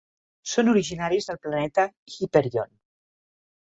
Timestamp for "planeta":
1.45-1.87